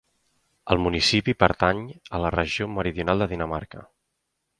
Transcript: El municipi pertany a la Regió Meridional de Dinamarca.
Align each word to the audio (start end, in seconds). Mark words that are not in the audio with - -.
El 0.75 0.79
municipi 0.85 1.35
pertany 1.43 1.83
a 2.19 2.21
la 2.23 2.31
Regió 2.37 2.69
Meridional 2.79 3.23
de 3.25 3.29
Dinamarca. 3.35 3.85